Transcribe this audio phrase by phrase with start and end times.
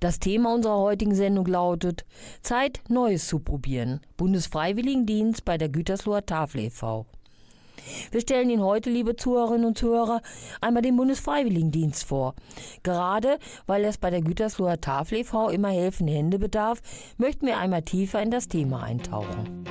[0.00, 2.04] Das Thema unserer heutigen Sendung lautet
[2.42, 4.00] Zeit, Neues zu probieren.
[4.16, 7.06] Bundesfreiwilligendienst bei der Gütersloher Tafel e.V.
[8.10, 10.20] Wir stellen Ihnen heute, liebe Zuhörerinnen und Zuhörer,
[10.60, 12.34] einmal den Bundesfreiwilligendienst vor.
[12.82, 15.50] Gerade weil es bei der Gütersloher Tafel e.V.
[15.50, 16.80] immer helfende Hände bedarf,
[17.16, 19.64] möchten wir einmal tiefer in das Thema eintauchen.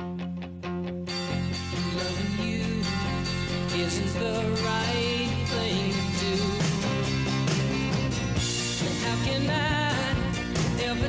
[3.86, 4.95] isn't the right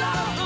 [0.00, 0.39] your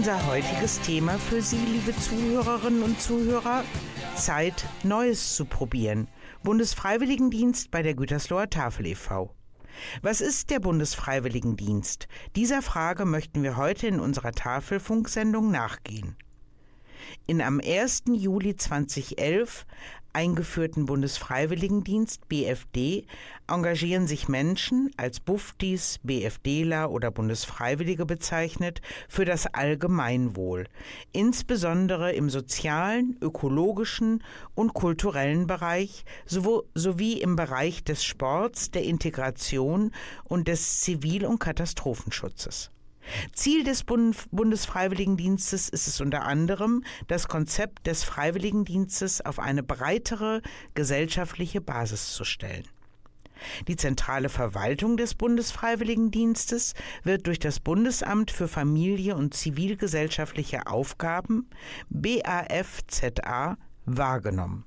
[0.00, 3.64] Unser heutiges Thema für Sie, liebe Zuhörerinnen und Zuhörer,
[4.16, 6.08] Zeit, Neues zu probieren.
[6.42, 9.34] Bundesfreiwilligendienst bei der Gütersloher Tafel e.V.
[10.00, 12.08] Was ist der Bundesfreiwilligendienst?
[12.34, 16.16] Dieser Frage möchten wir heute in unserer Tafelfunksendung nachgehen.
[17.26, 18.04] In am 1.
[18.10, 19.66] Juli 2011
[20.12, 23.06] eingeführten Bundesfreiwilligendienst BFD
[23.46, 30.66] engagieren sich Menschen, als Buftis, BFDler oder Bundesfreiwillige bezeichnet, für das Allgemeinwohl,
[31.12, 34.22] insbesondere im sozialen, ökologischen
[34.54, 39.92] und kulturellen Bereich sowie im Bereich des Sports, der Integration
[40.24, 42.70] und des Zivil- und Katastrophenschutzes.
[43.32, 50.42] Ziel des Bundesfreiwilligendienstes ist es unter anderem, das Konzept des Freiwilligendienstes auf eine breitere
[50.74, 52.66] gesellschaftliche Basis zu stellen.
[53.68, 56.74] Die zentrale Verwaltung des Bundesfreiwilligendienstes
[57.04, 61.48] wird durch das Bundesamt für Familie und zivilgesellschaftliche Aufgaben
[61.88, 63.56] BAFZA
[63.86, 64.64] wahrgenommen.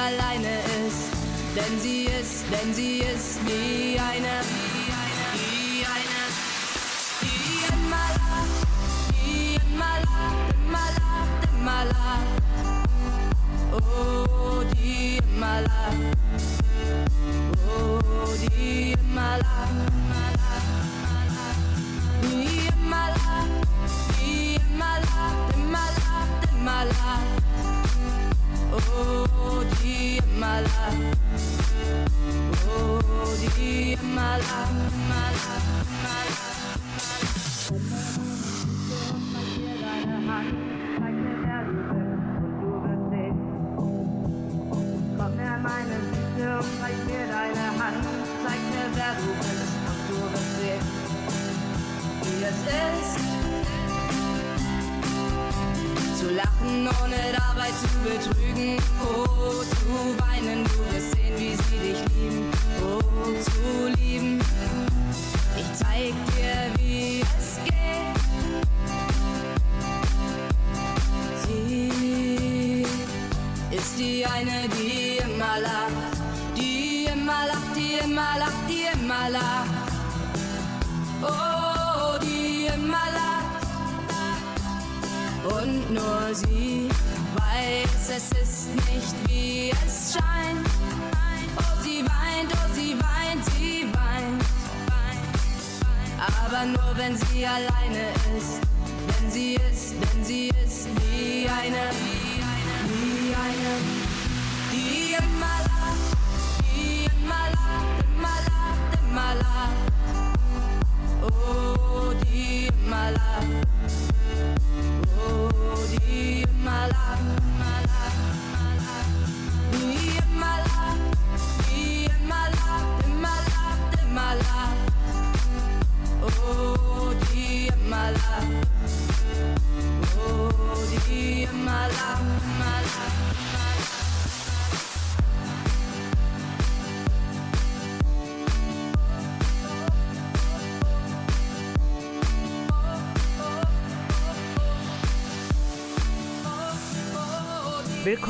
[0.00, 1.10] Alleine ist,
[1.54, 2.99] denn sie ist, denn sie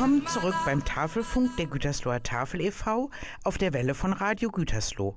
[0.01, 3.11] Willkommen zurück beim Tafelfunk der Gütersloher Tafel e.V.
[3.43, 5.15] auf der Welle von Radio Gütersloh.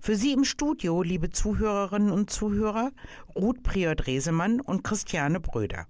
[0.00, 2.92] Für Sie im Studio, liebe Zuhörerinnen und Zuhörer,
[3.36, 5.86] Ruth Prior-Dresemann und Christiane Bröder.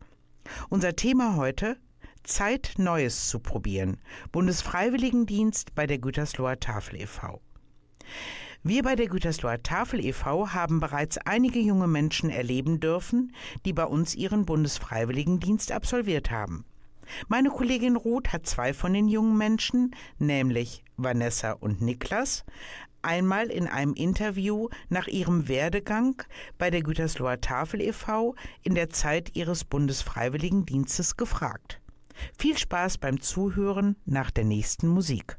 [0.71, 1.77] Unser Thema heute:
[2.25, 4.01] Zeit, Neues zu probieren.
[4.33, 7.41] Bundesfreiwilligendienst bei der Gütersloher Tafel e.V.
[8.65, 10.49] Wir bei der Gütersloher Tafel e.V.
[10.49, 16.65] haben bereits einige junge Menschen erleben dürfen, die bei uns ihren Bundesfreiwilligendienst absolviert haben.
[17.29, 22.45] Meine Kollegin Ruth hat zwei von den jungen Menschen, nämlich Vanessa und Niklas,
[23.03, 26.23] einmal in einem Interview nach ihrem Werdegang
[26.59, 28.35] bei der Gütersloher Tafel e.V.
[28.63, 31.81] in der Zeit ihres Bundesfreiwilligendienstes gefragt.
[32.39, 35.39] Viel Spaß beim Zuhören nach der nächsten Musik.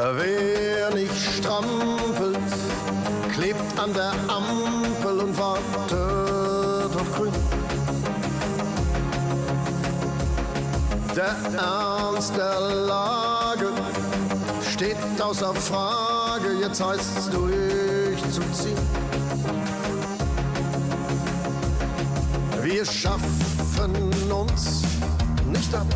[0.00, 2.38] Wer nicht strampelt,
[3.34, 7.32] klebt an der Ampel und wartet auf Grün.
[11.16, 13.72] Der Ernst der Lage
[14.70, 18.78] steht außer Frage, jetzt heißt's durchzuziehen.
[22.62, 24.82] Wir schaffen uns
[25.50, 25.86] nicht ab.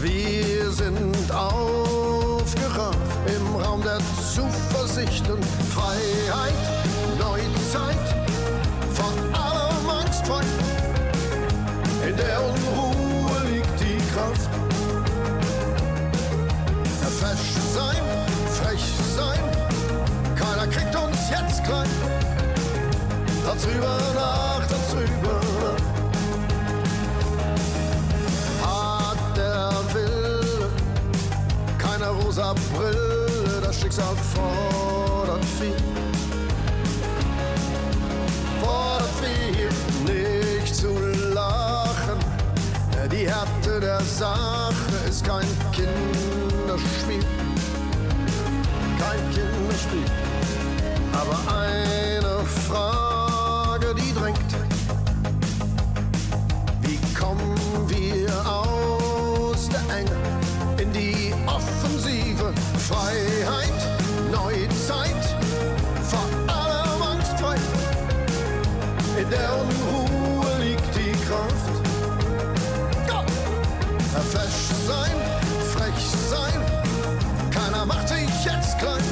[0.00, 3.98] Wir sind aufgerafft im Raum der
[4.32, 6.54] Zuversicht und Freiheit,
[7.18, 7.96] Neuzeit,
[8.94, 10.42] vor allem angstfrei.
[12.08, 14.48] In der Unruhe liegt die Kraft.
[17.18, 17.96] Fesch sein,
[18.54, 18.84] frech
[19.16, 19.40] sein,
[20.36, 21.88] keiner kriegt uns jetzt klein.
[23.44, 25.47] Darüber nach, darüber nach.
[32.38, 35.74] Brille, das Schicksal fordert viel.
[38.60, 39.68] Fordert viel,
[40.06, 40.88] nicht zu
[41.34, 42.18] lachen.
[43.10, 44.72] Die Härte der Sache
[45.08, 47.24] ist kein Kinderspiel.
[49.00, 50.04] Kein Kinderspiel.
[51.12, 52.97] Aber eine Frage,
[62.88, 63.80] Freiheit,
[64.32, 65.36] Neuzeit,
[66.04, 67.56] vor allem angstfrei.
[69.20, 71.74] In der Unruhe liegt die Kraft.
[73.06, 73.20] Go!
[74.30, 75.16] Fesch sein,
[75.74, 76.62] frech sein,
[77.50, 79.04] keiner macht sich jetzt klein.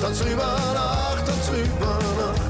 [0.00, 2.40] Tanz rüber nach, tanz rüber nach.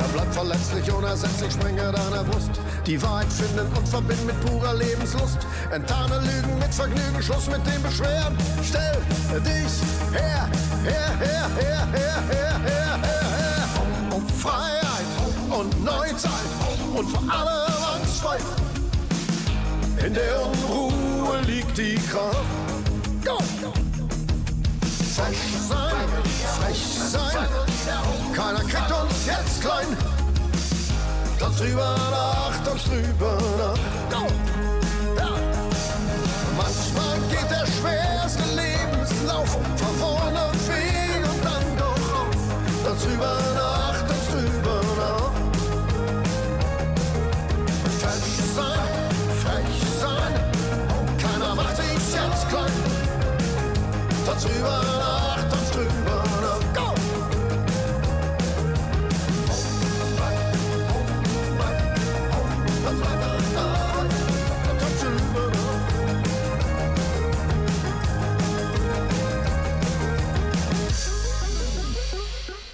[0.00, 2.58] Er bleibt verletzlich, unersetzlich, sprenge deiner Brust
[2.88, 5.38] die Wahrheit finden und verbinden mit purer Lebenslust.
[5.70, 8.36] Enttarne Lügen mit Vergnügen, Schluss mit den Beschweren.
[8.66, 8.96] Stell
[9.42, 9.72] dich
[10.12, 10.48] her,
[10.84, 13.68] her, her, her, her, her, her, her.
[13.82, 15.04] Um, um Freiheit
[15.50, 16.32] und Neuzeit
[16.94, 18.38] und vor allem Angst frei.
[20.06, 22.36] In der Unruhe liegt die Kraft.
[23.22, 23.36] Go!
[25.14, 25.36] Frech
[25.68, 26.08] sein,
[26.58, 27.48] frech sein,
[28.34, 30.17] keiner kriegt uns jetzt klein.
[31.38, 33.78] Tanz drüber nach, tanz drüber nach.
[34.10, 34.26] Go!
[35.16, 35.30] Ja.
[36.56, 42.36] Manchmal geht der schwerste Lebenslauf von vorne Weg und dann doch auf.
[42.84, 45.32] Tanz drüber nach, tanz drüber nach.
[48.00, 49.08] Frech sein,
[49.42, 50.32] frech sein,
[51.22, 52.72] keiner macht sich jetzt klein.
[54.26, 55.17] Tanz drüber nach,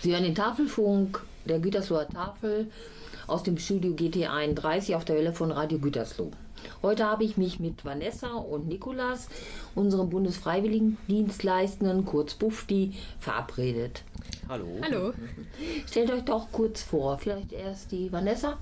[0.04, 2.70] Sie hören den Tafelfunk der Gütersloher Tafel
[3.26, 6.30] aus dem Studio GT31 auf der Welle von Radio Gütersloh.
[6.82, 9.30] Heute habe ich mich mit Vanessa und Nikolas,
[9.75, 14.02] unserem Bundesfreiwilligendienstleistenden, kurz Bufti, verabredet.
[14.46, 14.78] Hallo.
[14.82, 15.14] Hallo.
[15.87, 18.58] Stellt euch doch kurz vor, vielleicht erst die Vanessa.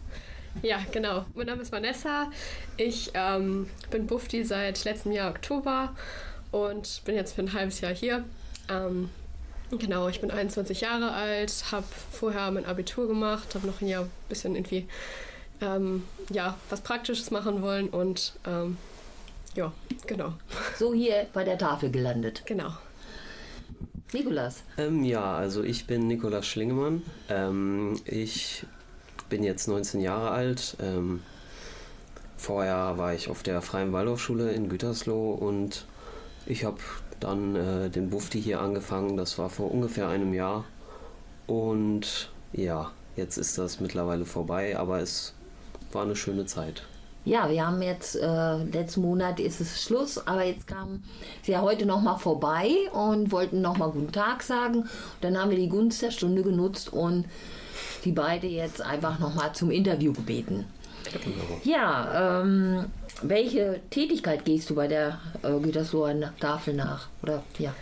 [0.62, 1.24] Ja, genau.
[1.34, 2.30] Mein Name ist Vanessa.
[2.76, 5.92] Ich ähm, bin Bufti seit letztem Jahr Oktober
[6.52, 8.22] und bin jetzt für ein halbes Jahr hier.
[8.68, 9.08] Ähm,
[9.78, 14.04] genau, ich bin 21 Jahre alt, habe vorher mein Abitur gemacht, habe noch ein Jahr
[14.04, 14.86] ein bisschen irgendwie
[15.60, 18.76] ähm, ja, was Praktisches machen wollen und ähm,
[19.54, 19.72] ja,
[20.06, 20.32] genau.
[20.78, 22.42] So hier bei der Tafel gelandet.
[22.46, 22.72] Genau.
[24.12, 27.02] Nikolas, Ähm, ja, also ich bin Nikolaus Schlingemann.
[27.30, 28.64] Ähm, ich
[29.30, 30.76] bin jetzt 19 Jahre alt.
[30.80, 31.22] Ähm,
[32.36, 35.86] vorher war ich auf der Freien Waldorfschule in Gütersloh und
[36.44, 36.78] ich habe
[37.22, 39.16] dann äh, den Bufti hier angefangen.
[39.16, 40.64] Das war vor ungefähr einem Jahr.
[41.46, 45.34] Und ja, jetzt ist das mittlerweile vorbei, aber es
[45.92, 46.82] war eine schöne Zeit.
[47.24, 51.04] ja, wir haben jetzt, äh, letzten Monat ist es Schluss, aber jetzt kamen
[51.42, 54.88] sie ja heute nochmal vorbei und wollten nochmal guten Tag sagen.
[55.20, 57.26] Dann haben wir die Gunst der Stunde genutzt und
[58.04, 60.66] die beide jetzt einfach nochmal zum Interview gebeten.
[61.64, 62.86] Ja, ähm,
[63.22, 67.08] welche Tätigkeit gehst du bei der äh, Gütersloher Tafel nach?
[67.22, 67.74] Oder ja.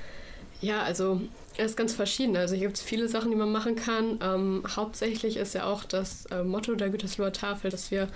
[0.60, 1.20] Ja, also
[1.56, 2.36] es ist ganz verschieden.
[2.36, 4.18] Also hier gibt es viele Sachen, die man machen kann.
[4.22, 8.08] Ähm, hauptsächlich ist ja auch das äh, Motto der Gütersloher Tafel, dass wir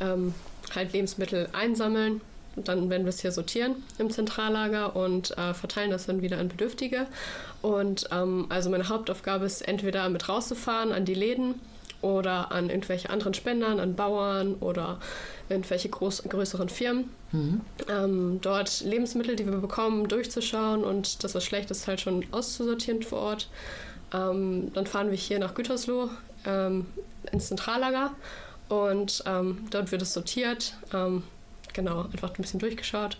[0.00, 0.34] ähm,
[0.74, 2.20] halt Lebensmittel einsammeln.
[2.56, 6.48] Dann werden wir es hier sortieren im Zentrallager und äh, verteilen das dann wieder an
[6.48, 7.06] Bedürftige.
[7.62, 11.56] Und ähm, also meine Hauptaufgabe ist entweder mit rauszufahren an die Läden
[12.04, 15.00] oder an irgendwelche anderen Spendern, an Bauern oder
[15.48, 17.10] irgendwelche groß, größeren Firmen.
[17.88, 23.02] Ähm, dort Lebensmittel, die wir bekommen, durchzuschauen und das, was schlecht ist, halt schon auszusortieren
[23.02, 23.48] vor Ort.
[24.12, 26.10] Ähm, dann fahren wir hier nach Gütersloh
[26.44, 26.86] ähm,
[27.32, 28.10] ins Zentrallager
[28.68, 30.74] und ähm, dort wird es sortiert.
[30.92, 31.22] Ähm,
[31.72, 33.16] genau, einfach ein bisschen durchgeschaut.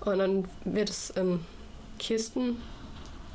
[0.00, 1.40] Und dann wird es in
[1.98, 2.58] Kisten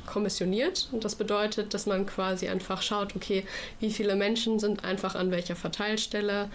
[0.06, 0.88] kommissioniert.
[0.92, 3.44] Und das bedeutet, dass man quasi einfach schaut, okay,
[3.80, 6.48] wie viele Menschen sind einfach an welcher Verteilstelle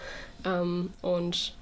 [0.44, 1.54] ähm, und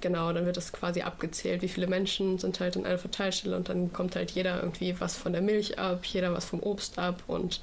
[0.00, 3.68] genau, dann wird das quasi abgezählt, wie viele Menschen sind halt in einer Verteilstelle und
[3.68, 7.22] dann kommt halt jeder irgendwie was von der Milch ab, jeder was vom Obst ab
[7.26, 7.60] und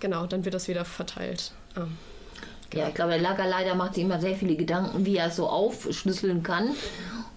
[0.00, 1.52] genau, dann wird das wieder verteilt.
[1.76, 1.96] Ähm,
[2.74, 5.48] Ja, ich glaube, der Lagerleiter macht sich immer sehr viele Gedanken, wie er es so
[5.48, 6.70] aufschlüsseln kann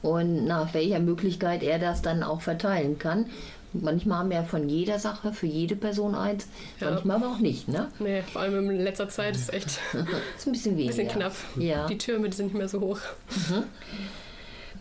[0.01, 3.25] und nach welcher Möglichkeit er das dann auch verteilen kann.
[3.71, 6.47] Manchmal haben wir ja von jeder Sache für jede Person eins,
[6.79, 6.89] Ja.
[6.89, 7.89] manchmal aber auch nicht, ne?
[7.99, 10.95] nee, vor allem in letzter Zeit ist echt ein Ist ein bisschen weniger.
[10.95, 11.33] bisschen knapp.
[11.57, 11.85] Ja.
[11.85, 12.99] Die Türme, die sind nicht mehr so hoch.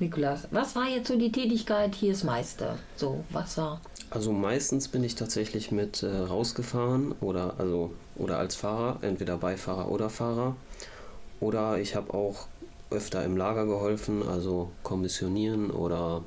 [0.00, 2.78] Nikolas, was war jetzt so die Tätigkeit hier ist Meister?
[2.96, 3.80] So, was war?
[4.10, 9.90] Also meistens bin ich tatsächlich mit äh, rausgefahren oder also oder als Fahrer, entweder Beifahrer
[9.90, 10.56] oder Fahrer.
[11.40, 12.46] Oder ich habe auch
[12.90, 16.22] öfter im Lager geholfen, also kommissionieren oder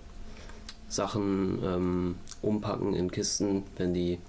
[0.88, 4.20] Sachen ähm, umpacken in Kisten, wenn die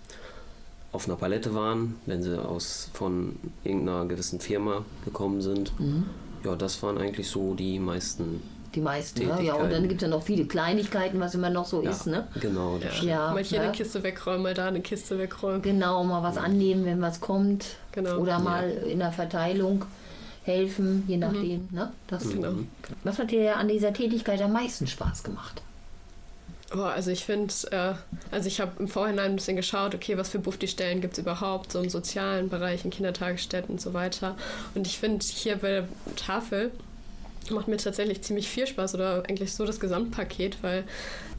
[0.92, 5.72] auf einer Palette waren, wenn sie aus von irgendeiner gewissen Firma gekommen sind.
[6.44, 8.42] Ja, das waren eigentlich so die meisten.
[8.74, 9.42] Die meisten, ne?
[9.42, 12.06] Ja, und dann gibt es ja noch viele Kleinigkeiten, was immer noch so Ja, ist,
[12.06, 12.26] ne?
[12.40, 13.02] Genau, das.
[13.02, 13.64] Ja, mal hier ne?
[13.64, 15.60] eine Kiste wegräumen, mal da eine Kiste wegräumen.
[15.62, 17.76] Genau, mal was annehmen, wenn was kommt.
[17.92, 18.16] Genau.
[18.18, 19.84] Oder mal in der Verteilung
[20.44, 21.68] helfen, je nachdem.
[21.70, 21.92] Ne?
[22.06, 22.54] Das, Genau.
[23.04, 25.62] Was hat dir an dieser Tätigkeit am meisten Spaß gemacht?
[26.74, 27.94] Oh, also ich finde, äh,
[28.30, 31.72] also ich habe im Vorhinein ein bisschen geschaut, okay, was für Bufti-Stellen gibt es überhaupt,
[31.72, 34.36] so im sozialen Bereich, in Kindertagesstätten und so weiter.
[34.74, 36.70] Und ich finde, hier bei der Tafel
[37.50, 40.84] macht mir tatsächlich ziemlich viel Spaß oder eigentlich so das Gesamtpaket, weil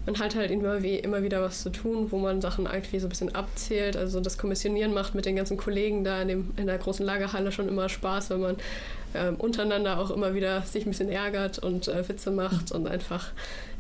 [0.06, 3.08] man hat halt immer, wie, immer wieder was zu tun, wo man Sachen irgendwie so
[3.08, 3.96] ein bisschen abzählt.
[3.96, 7.52] Also das Kommissionieren macht mit den ganzen Kollegen da in, dem, in der großen Lagerhalle
[7.52, 8.58] schon immer Spaß, wenn man
[9.16, 13.32] ähm, untereinander auch immer wieder sich ein bisschen ärgert und äh, Witze macht und einfach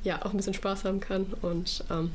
[0.03, 1.25] ja auch ein bisschen Spaß haben kann.
[1.41, 2.12] Und ähm,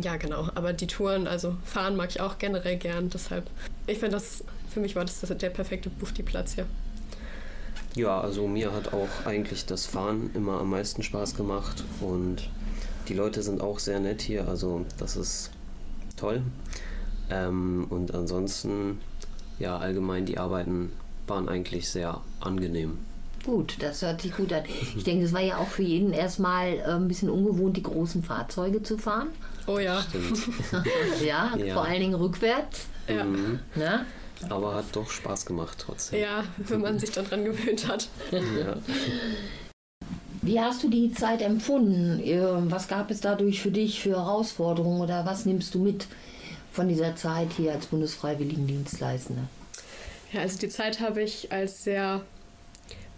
[0.00, 0.48] ja, genau.
[0.54, 3.10] Aber die Touren, also fahren mag ich auch generell gern.
[3.10, 3.48] Deshalb,
[3.88, 6.66] ich finde das, für mich war das, das der perfekte Bufti-Platz hier.
[7.96, 12.48] Ja, also mir hat auch eigentlich das Fahren immer am meisten Spaß gemacht und
[13.08, 15.50] die Leute sind auch sehr nett hier, also das ist
[16.16, 16.42] toll.
[17.30, 19.00] Ähm, und ansonsten,
[19.58, 20.92] ja, allgemein die Arbeiten
[21.26, 22.98] waren eigentlich sehr angenehm.
[23.44, 24.64] Gut, das hört sich gut an.
[24.96, 28.22] Ich denke, es war ja auch für jeden erstmal äh, ein bisschen ungewohnt, die großen
[28.22, 29.28] Fahrzeuge zu fahren.
[29.66, 30.02] Oh ja.
[30.02, 30.38] Stimmt.
[31.24, 31.74] ja, Ja.
[31.74, 32.86] vor allen Dingen rückwärts.
[33.08, 33.24] Ja.
[33.24, 33.60] Mhm.
[33.74, 34.04] Ne?
[34.50, 36.20] Aber hat doch Spaß gemacht trotzdem.
[36.20, 38.08] ja, wenn man sich dann dran gewöhnt hat.
[38.32, 38.76] Ja.
[40.42, 42.20] Wie hast du die Zeit empfunden?
[42.20, 46.06] Äh, Was gab es dadurch für dich für Herausforderungen oder was nimmst du mit
[46.72, 49.42] von dieser Zeit hier als Bundesfreiwilligendienstleistende?
[50.32, 52.22] Ja, also die Zeit habe ich als sehr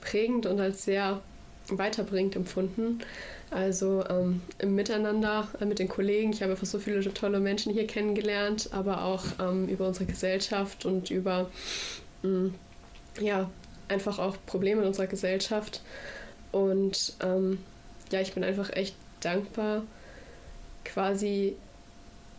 [0.00, 1.20] prägend und als sehr
[1.68, 3.00] weiterbringend empfunden.
[3.50, 6.32] Also ähm, im Miteinander äh, mit den Kollegen.
[6.32, 10.86] Ich habe einfach so viele tolle Menschen hier kennengelernt, aber auch ähm, über unsere Gesellschaft
[10.86, 11.50] und über
[12.22, 12.50] mh,
[13.20, 13.50] ja,
[13.88, 15.82] einfach auch Probleme in unserer Gesellschaft.
[16.52, 17.58] Und ähm,
[18.10, 19.82] ja, ich bin einfach echt dankbar,
[20.84, 21.54] quasi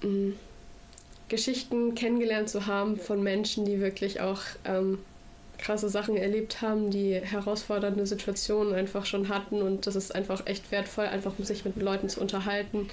[0.01, 0.33] mh,
[1.29, 4.99] Geschichten kennengelernt zu haben von Menschen, die wirklich auch ähm,
[5.57, 9.61] krasse Sachen erlebt haben, die herausfordernde Situationen einfach schon hatten.
[9.61, 12.89] Und das ist einfach echt wertvoll, einfach um sich mit Leuten zu unterhalten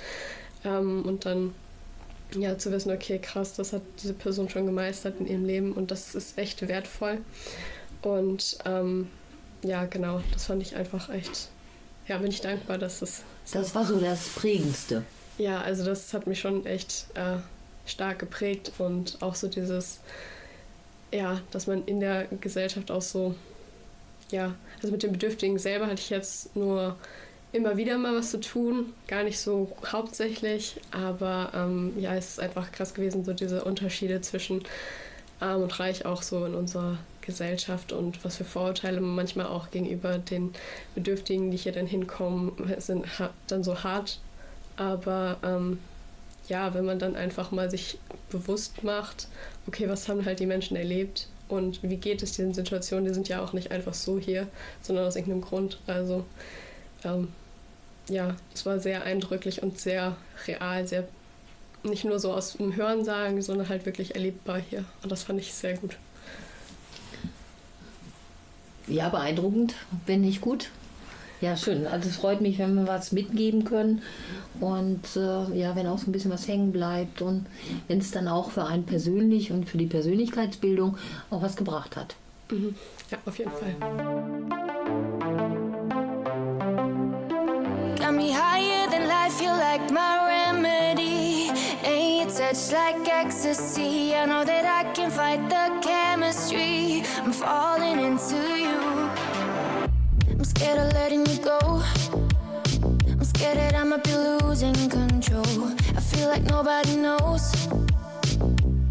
[0.64, 1.54] ähm, und dann
[2.36, 5.72] ja zu wissen, okay, krass, das hat diese Person schon gemeistert in ihrem Leben.
[5.72, 7.18] Und das ist echt wertvoll.
[8.02, 9.08] Und ähm,
[9.62, 11.48] ja, genau, das fand ich einfach echt,
[12.06, 15.02] ja, bin ich dankbar, dass das Das war so das Prägendste.
[15.38, 17.38] ja, also das hat mich schon echt äh,
[17.86, 20.00] stark geprägt und auch so dieses,
[21.12, 23.34] ja, dass man in der Gesellschaft auch so,
[24.30, 26.96] ja, also mit den Bedürftigen selber hatte ich jetzt nur
[27.52, 32.40] immer wieder mal was zu tun, gar nicht so hauptsächlich, aber ähm, ja, es ist
[32.40, 34.62] einfach krass gewesen, so diese Unterschiede zwischen
[35.40, 39.70] arm und reich auch so in unserer Gesellschaft und was für Vorurteile man manchmal auch
[39.70, 40.54] gegenüber den
[40.94, 43.04] Bedürftigen, die hier dann hinkommen, sind
[43.46, 44.18] dann so hart.
[44.76, 45.78] Aber ähm,
[46.48, 47.98] ja, wenn man dann einfach mal sich
[48.30, 49.28] bewusst macht,
[49.66, 53.28] okay, was haben halt die Menschen erlebt und wie geht es diesen Situationen, die sind
[53.28, 54.48] ja auch nicht einfach so hier,
[54.80, 55.78] sondern aus irgendeinem Grund.
[55.86, 56.24] Also
[57.04, 57.28] ähm,
[58.08, 61.06] ja, es war sehr eindrücklich und sehr real, sehr
[61.82, 64.84] nicht nur so aus dem Hören sagen, sondern halt wirklich erlebbar hier.
[65.02, 65.96] Und das fand ich sehr gut.
[68.88, 69.74] Ja, beeindruckend,
[70.06, 70.70] wenn nicht gut.
[71.40, 71.86] Ja, schön.
[71.86, 74.02] Also es freut mich, wenn wir was mitgeben können
[74.58, 77.46] und äh, ja, wenn auch so ein bisschen was hängen bleibt und
[77.86, 80.96] wenn es dann auch für einen persönlich und für die Persönlichkeitsbildung
[81.30, 82.16] auch was gebracht hat.
[82.50, 82.74] Mhm.
[83.10, 83.74] Ja, auf jeden Fall.
[87.98, 90.27] Got me higher than life, you're like my
[92.48, 94.14] touch like ecstasy?
[94.14, 97.02] I know that I can fight the chemistry.
[97.22, 98.80] I'm falling into you.
[100.30, 101.82] I'm scared of letting you go.
[103.10, 105.72] I'm scared that I might be losing control.
[105.96, 107.44] I feel like nobody knows.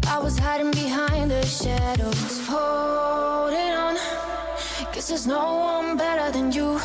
[0.06, 3.96] I was hiding behind the shadows, holding on.
[4.92, 6.80] Cause there's no one better than you.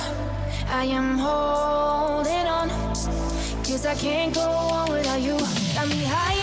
[0.69, 2.69] I am holding on.
[3.63, 5.37] Cause I can't go on without you.
[5.75, 6.42] Got me you're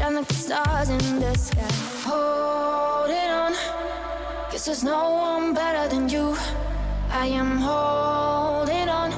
[0.00, 1.72] shine like the stars in the sky.
[2.08, 3.52] Hold it on.
[4.50, 6.36] Cause there's no one better than you.
[7.10, 9.10] I am holding on.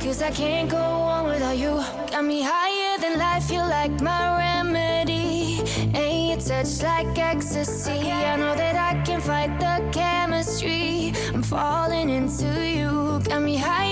[0.00, 1.74] Cause I can't go on without you.
[2.10, 5.62] Got me higher than life, you're like my remedy.
[5.94, 8.10] Ain't your touch like ecstasy?
[8.10, 11.12] I know that I can fight the chemistry.
[11.32, 13.20] I'm falling into you.
[13.28, 13.83] Got me higher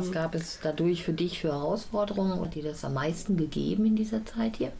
[0.00, 3.96] was gab es dadurch für dich für Herausforderungen und dir das am meisten gegeben in
[3.96, 4.72] dieser Zeit hier?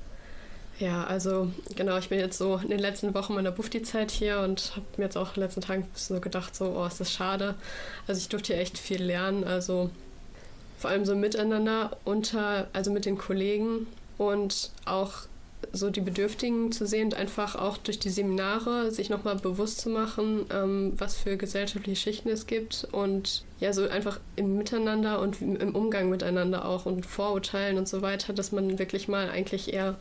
[0.78, 4.72] Ja, also genau, ich bin jetzt so in den letzten Wochen meiner Bufti-Zeit hier und
[4.76, 7.54] habe mir jetzt auch in den letzten Tagen so gedacht, so, oh, ist das schade.
[8.06, 9.90] Also ich durfte hier echt viel lernen, also
[10.78, 15.26] vor allem so miteinander unter, also mit den Kollegen und auch
[15.72, 19.90] so die Bedürftigen zu sehen und einfach auch durch die Seminare sich nochmal bewusst zu
[19.90, 25.40] machen, ähm, was für gesellschaftliche Schichten es gibt und ja, so einfach im Miteinander und
[25.40, 29.96] im Umgang miteinander auch und Vorurteilen und so weiter, dass man wirklich mal eigentlich eher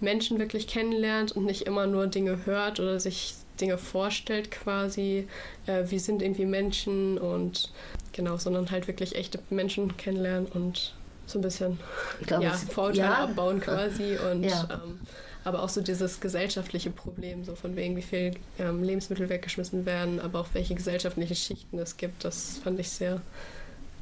[0.00, 5.26] Menschen wirklich kennenlernt und nicht immer nur Dinge hört oder sich Dinge vorstellt quasi,
[5.66, 7.72] äh, wie sind irgendwie Menschen und
[8.12, 10.94] genau, sondern halt wirklich echte Menschen kennenlernen und
[11.26, 11.78] so ein bisschen
[12.20, 13.24] Ich glaube, ja, Vorurteile ja.
[13.24, 14.68] abbauen quasi und Ja.
[14.70, 15.00] ähm,
[15.44, 20.20] aber auch so dieses gesellschaftliche Problem, so von wegen, wie viel ähm, Lebensmittel weggeschmissen werden,
[20.20, 23.20] aber auch welche gesellschaftlichen Schichten es gibt, das fand ich sehr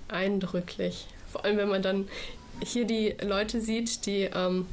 [0.09, 1.07] eindrücklich.
[1.31, 2.09] Vor allem, wenn man dann
[2.65, 4.67] hier die Leute sieht, die ähm,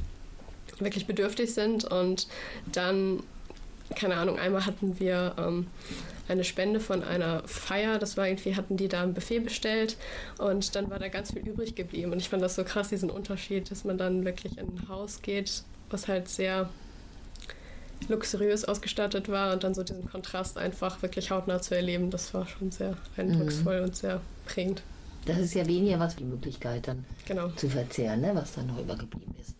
[0.78, 2.26] wirklich bedürftig sind und
[2.72, 3.22] dann,
[3.96, 5.66] keine Ahnung, einmal hatten wir ähm,
[6.32, 9.96] eine Spende von einer Feier, das war irgendwie, hatten die da ein Buffet bestellt
[10.38, 13.10] und dann war da ganz viel übrig geblieben und ich fand das so krass, diesen
[13.10, 16.68] Unterschied, dass man dann wirklich in ein Haus geht, was halt sehr
[18.08, 22.46] luxuriös ausgestattet war und dann so diesen Kontrast einfach wirklich hautnah zu erleben, das war
[22.46, 24.82] schon sehr eindrucksvoll und sehr prägend.
[25.24, 27.48] Das ist ja weniger was die Möglichkeit dann Genau.
[27.50, 29.54] zu verzehren, ne, was dann noch übergeblieben ist.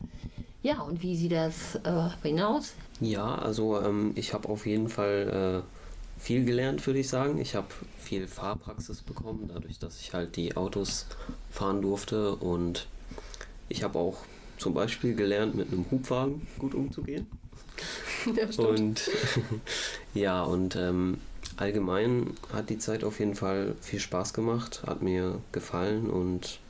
[0.65, 2.75] Ja, und wie sieht das äh, hinaus?
[3.01, 5.82] Ja, also ähm, ich habe auf jeden Fall äh,
[6.23, 7.41] viel gelernt, würde ich sagen.
[7.41, 7.67] Ich habe
[7.99, 11.07] viel Fahrpraxis bekommen, dadurch, dass ich halt die Autos
[11.51, 12.87] fahren durfte und
[13.69, 14.19] ich habe auch
[14.57, 17.27] zum Beispiel gelernt, mit einem Hubwagen gut umzugehen.
[18.37, 18.79] Ja, stimmt.
[18.79, 19.11] Und
[20.15, 21.19] ja, und ähm,
[21.57, 26.61] allgemein hat die Zeit auf jeden Fall viel Spaß gemacht, hat mir gefallen und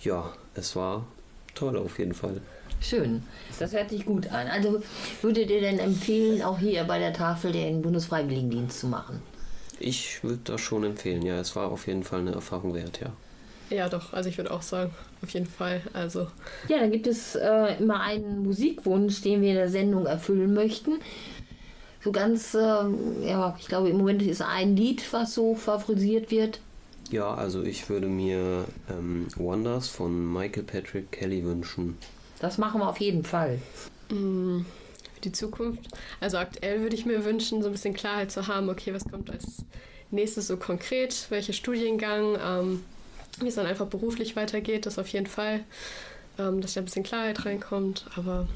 [0.00, 1.04] ja, es war
[1.54, 2.40] toll auf jeden Fall.
[2.80, 3.22] Schön,
[3.58, 4.48] das hört sich gut an.
[4.48, 4.82] Also
[5.22, 9.22] würdet ihr denn empfehlen, auch hier bei der Tafel den Bundesfreiwilligendienst zu machen?
[9.78, 13.12] Ich würde das schon empfehlen, ja, es war auf jeden Fall eine Erfahrung wert, ja.
[13.70, 14.12] Ja, doch.
[14.12, 15.80] Also ich würde auch sagen, auf jeden Fall.
[15.94, 16.26] Also
[16.68, 21.00] Ja, dann gibt es äh, immer einen Musikwunsch, den wir in der Sendung erfüllen möchten.
[22.04, 26.60] So ganz, ähm, ja, ich glaube, im Moment ist ein Lied, was so favorisiert wird.
[27.12, 31.98] Ja, also ich würde mir ähm, Wonders von Michael Patrick Kelly wünschen.
[32.40, 33.60] Das machen wir auf jeden Fall.
[34.08, 34.64] für
[35.22, 35.88] die Zukunft.
[36.20, 39.30] Also aktuell würde ich mir wünschen, so ein bisschen Klarheit zu haben, okay, was kommt
[39.30, 39.64] als
[40.10, 42.84] nächstes so konkret, welcher Studiengang, ähm,
[43.40, 45.60] wie es dann einfach beruflich weitergeht, das auf jeden Fall,
[46.38, 48.06] ähm, dass da ein bisschen Klarheit reinkommt.
[48.16, 48.48] Aber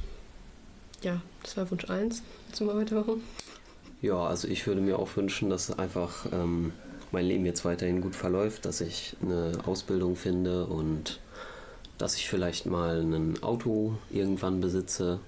[1.02, 2.22] ja, das war Wunsch 1.
[2.46, 3.22] Willst du mal weitermachen?
[4.00, 6.72] Ja, also ich würde mir auch wünschen, dass einfach ähm,
[7.12, 11.20] mein Leben jetzt weiterhin gut verläuft, dass ich eine Ausbildung finde und
[11.98, 15.20] dass ich vielleicht mal ein Auto irgendwann besitze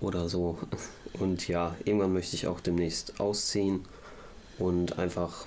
[0.00, 0.58] oder so.
[1.14, 3.84] Und ja, irgendwann möchte ich auch demnächst ausziehen
[4.58, 5.44] und einfach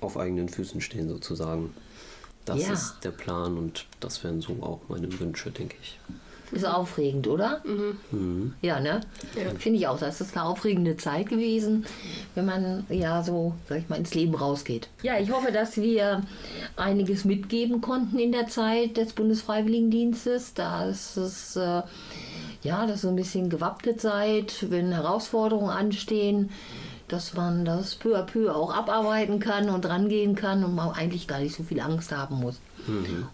[0.00, 1.74] auf eigenen Füßen stehen sozusagen.
[2.44, 2.72] Das Ja.
[2.72, 5.98] ist der Plan und das wären so auch meine Wünsche, denke ich.
[6.52, 7.60] Ist aufregend, oder?
[7.64, 8.54] Mhm.
[8.62, 9.00] Ja, ne?
[9.34, 9.50] Ja.
[9.58, 9.98] Finde ich auch.
[9.98, 11.86] Das ist eine aufregende Zeit gewesen,
[12.34, 14.88] wenn man ja so, sag ich mal, ins Leben rausgeht.
[15.02, 16.22] Ja, ich hoffe, dass wir
[16.76, 21.82] einiges mitgeben konnten in der Zeit des Bundesfreiwilligendienstes, dass es äh,
[22.62, 26.50] ja, dass ihr ein bisschen gewappnet seid, wenn Herausforderungen anstehen,
[27.08, 31.28] dass man das peu à peu auch abarbeiten kann und rangehen kann und man eigentlich
[31.28, 32.60] gar nicht so viel Angst haben muss.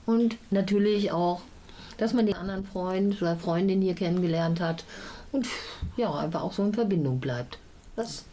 [0.07, 1.43] Und natürlich auch,
[1.99, 4.85] dass man den anderen Freund oder Freundin hier kennengelernt hat
[5.33, 5.47] und
[5.97, 7.59] ja, einfach auch so in Verbindung bleibt.
[7.97, 8.25] Das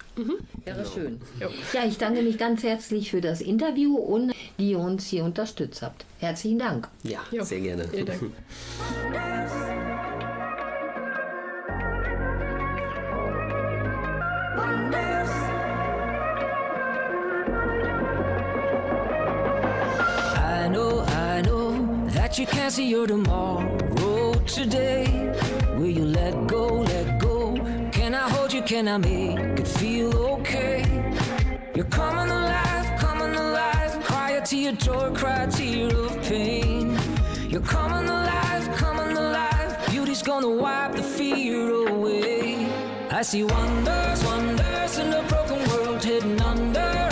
[0.65, 1.21] wäre schön.
[1.39, 1.47] Jo.
[1.73, 5.81] Ja, ich danke mich ganz herzlich für das Interview und die ihr uns hier unterstützt
[5.81, 6.05] habt.
[6.19, 6.89] Herzlichen Dank.
[7.03, 7.87] Ja, Jo, sehr gerne.
[7.87, 8.21] Vielen Dank.
[22.69, 25.33] see your tomorrow today.
[25.75, 27.55] Will you let go, let go?
[27.91, 28.61] Can I hold you?
[28.61, 30.83] Can I make it feel okay?
[31.73, 34.03] You're coming alive, coming alive.
[34.03, 36.95] Cry a tear, joy, cry tear of pain.
[37.49, 39.71] You're coming alive, coming alive.
[39.89, 42.67] Beauty's gonna wipe the fear away.
[43.09, 47.08] I see wonders, wonders in a broken world hidden under,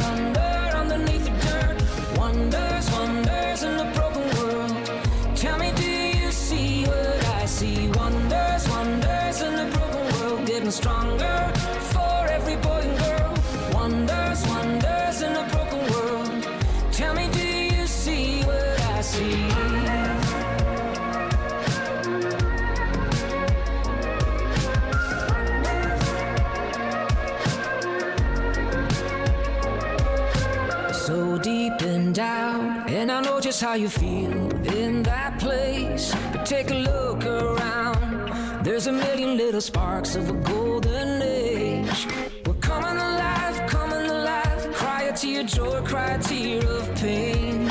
[33.47, 36.13] just how you feel in that place.
[36.33, 38.65] But take a look around.
[38.65, 42.07] There's a million little sparks of a golden age.
[42.45, 44.59] We're coming alive, coming alive.
[44.73, 47.69] Cry a tear, joy, cry a tear of pain.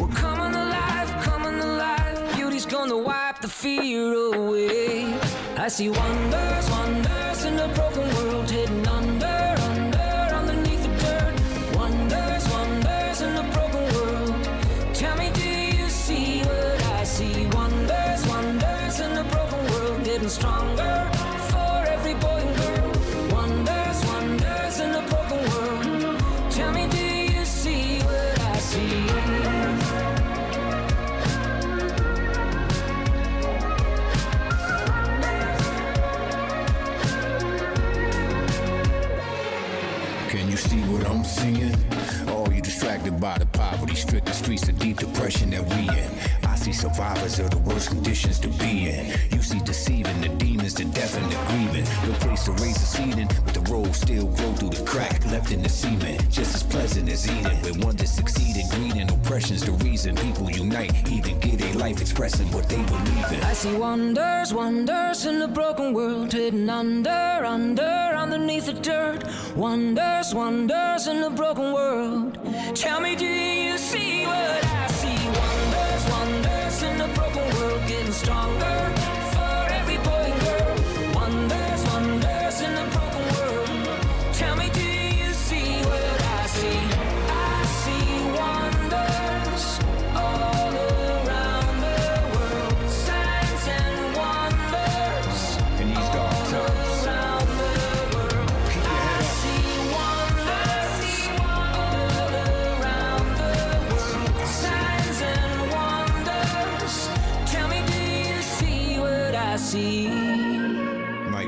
[0.00, 2.18] We're coming alive, coming alive.
[2.34, 5.04] Beauty's gonna wipe the fear away.
[5.56, 8.48] I see wonders, wonders in a broken world
[44.24, 46.10] poverty stricken streets of deep depression that we in?
[46.48, 49.12] I see survivors of the worst conditions to be in.
[49.30, 51.84] You see deceiving the demons, the death and the grieving.
[52.08, 55.52] No place to raise a seeding, but the road still grow through the crack left
[55.52, 56.30] in the cement.
[56.30, 57.62] Just as pleasant as eating.
[57.62, 60.92] When one to succeed in greed and oppression's the reason people unite.
[61.10, 63.40] Even get a life expressing what they believe in.
[63.42, 67.82] I see wonders, wonders in a broken world, hidden under, under,
[68.22, 69.24] underneath the dirt.
[69.56, 72.38] Wonders, wonders in a broken world.
[72.74, 73.61] Tell me, you
[73.92, 74.71] see what I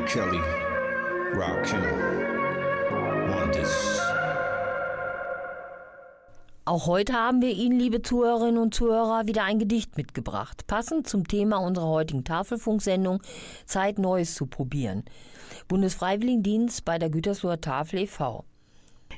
[0.06, 0.42] Kelly,
[1.34, 1.82] Rob Kim,
[3.30, 4.00] Wonders.
[6.66, 11.26] Auch heute haben wir Ihnen, liebe Zuhörerinnen und Zuhörer, wieder ein Gedicht mitgebracht, passend zum
[11.26, 13.22] Thema unserer heutigen Tafelfunksendung
[13.64, 15.04] Zeit Neues zu probieren.
[15.68, 18.44] Bundesfreiwilligendienst bei der Gütersloher Tafel e.V.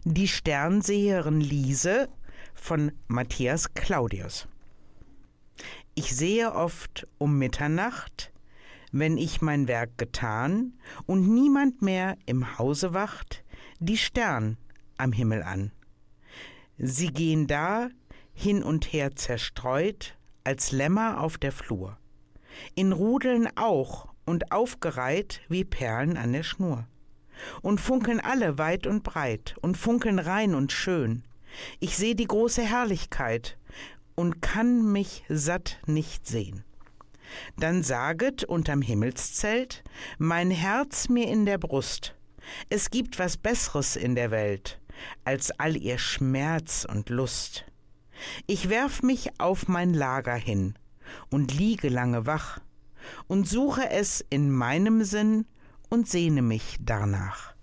[0.04, 2.08] Die Sternseherin Liese
[2.54, 4.46] von Matthias Claudius.
[5.96, 8.30] Ich sehe oft um Mitternacht,
[8.98, 10.74] wenn ich mein Werk getan
[11.06, 13.44] und niemand mehr im Hause wacht,
[13.78, 14.56] die Stern
[14.96, 15.72] am Himmel an.
[16.78, 17.88] Sie gehen da
[18.32, 21.98] hin und her zerstreut, als Lämmer auf der Flur.
[22.74, 26.86] In Rudeln auch und aufgereiht wie Perlen an der Schnur.
[27.62, 31.24] Und funkeln alle weit und breit und funkeln rein und schön.
[31.80, 33.58] Ich seh die große Herrlichkeit
[34.14, 36.65] und kann mich satt nicht sehen.
[37.58, 39.84] Dann saget unterm Himmelszelt
[40.18, 42.14] mein Herz mir in der Brust,
[42.68, 44.80] es gibt was Besseres in der Welt
[45.24, 47.66] als all ihr Schmerz und Lust.
[48.46, 50.74] Ich werf mich auf mein Lager hin
[51.30, 52.60] und liege lange wach
[53.26, 55.46] und suche es in meinem Sinn
[55.90, 57.55] und sehne mich darnach.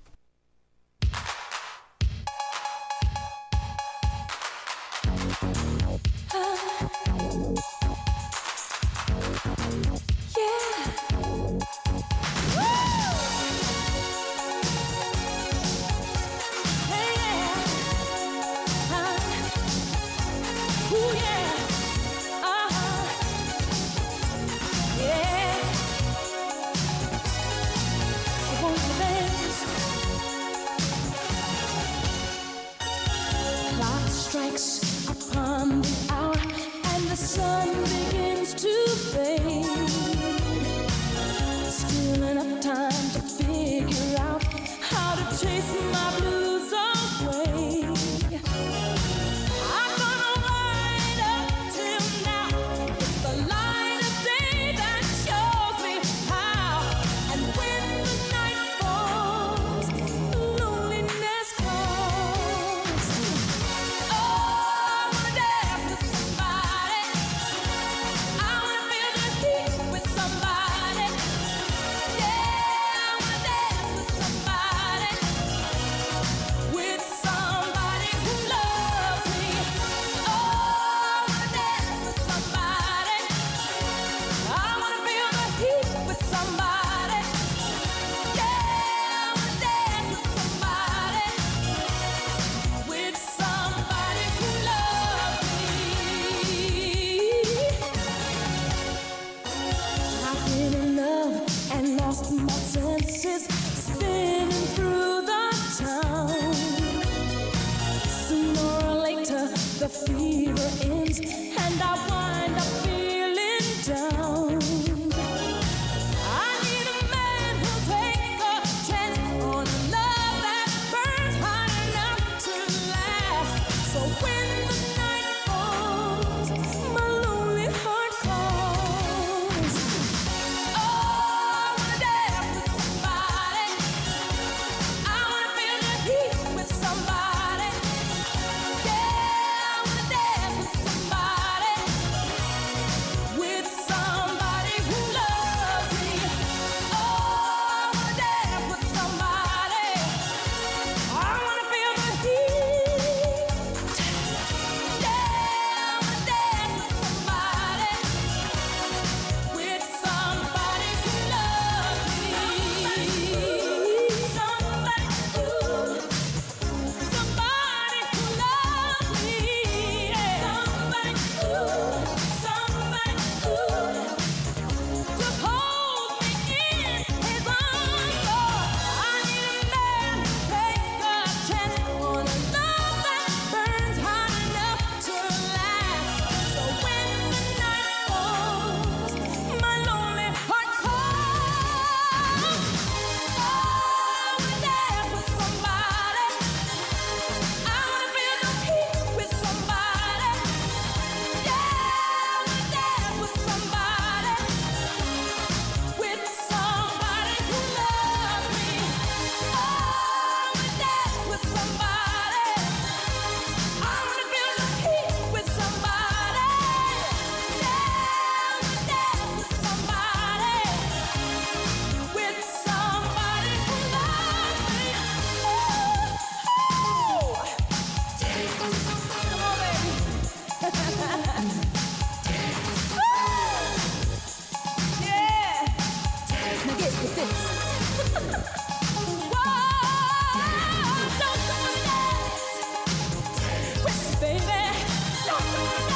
[244.24, 245.93] baby.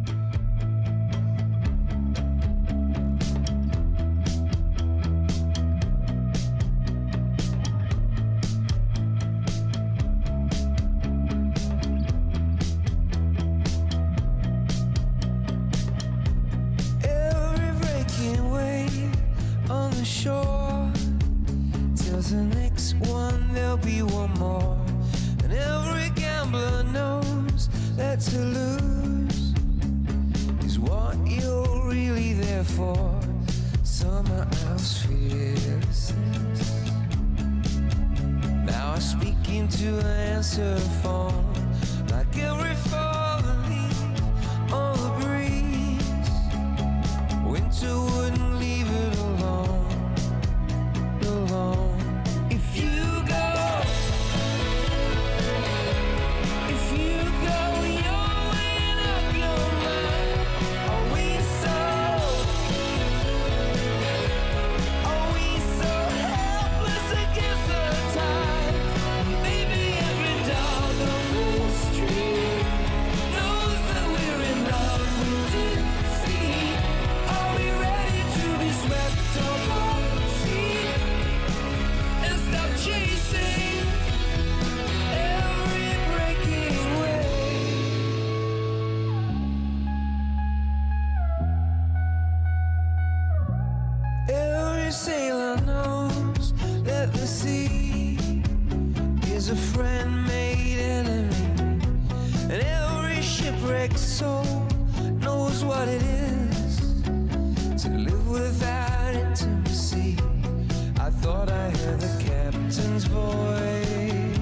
[112.94, 114.38] captain's voice,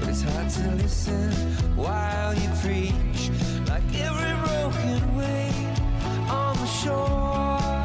[0.00, 1.30] but it's hard to listen
[1.76, 3.30] while you preach.
[3.68, 5.80] Like every broken wave
[6.30, 7.84] on the shore,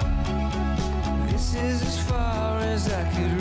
[1.29, 3.34] this is as far as I could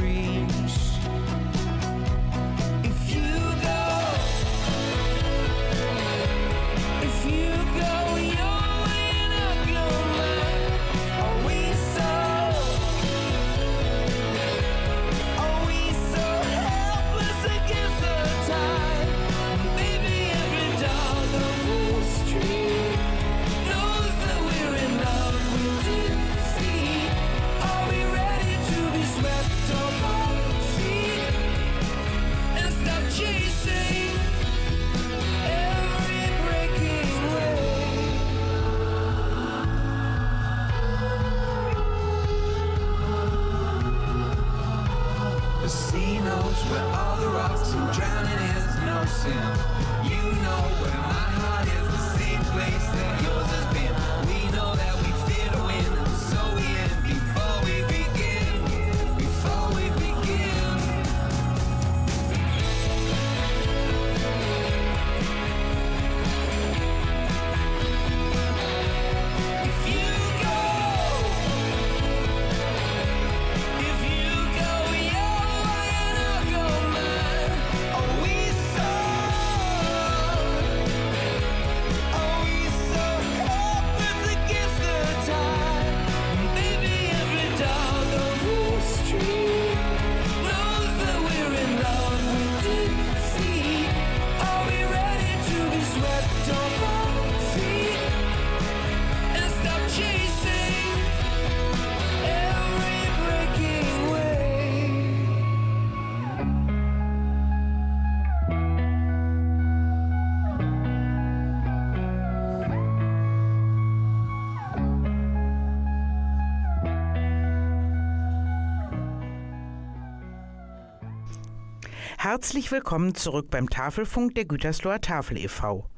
[122.24, 125.90] Herzlich willkommen zurück beim Tafelfunk der Gütersloher Tafel e.V.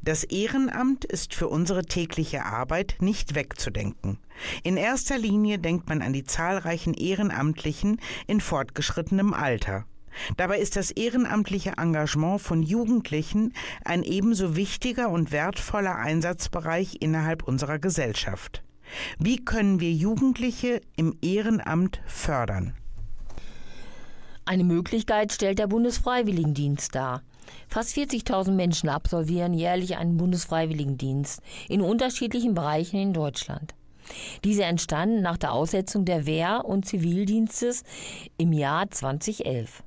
[0.00, 4.18] Das Ehrenamt ist für unsere tägliche Arbeit nicht wegzudenken.
[4.62, 9.84] In erster Linie denkt man an die zahlreichen Ehrenamtlichen in fortgeschrittenem Alter.
[10.38, 13.52] Dabei ist das ehrenamtliche Engagement von Jugendlichen
[13.84, 18.64] ein ebenso wichtiger und wertvoller Einsatzbereich innerhalb unserer Gesellschaft.
[19.18, 22.72] Wie können wir Jugendliche im Ehrenamt fördern?
[24.46, 27.22] Eine Möglichkeit stellt der Bundesfreiwilligendienst dar.
[27.68, 33.74] Fast 40.000 Menschen absolvieren jährlich einen Bundesfreiwilligendienst in unterschiedlichen Bereichen in Deutschland.
[34.44, 37.84] Diese entstanden nach der Aussetzung der Wehr- und Zivildienstes
[38.36, 39.82] im Jahr 2011.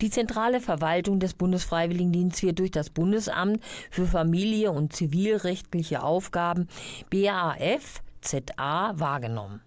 [0.00, 3.60] Die zentrale Verwaltung des Bundesfreiwilligendienstes wird durch das Bundesamt
[3.90, 6.68] für Familie und zivilrechtliche Aufgaben
[7.10, 9.62] BAF ZA wahrgenommen.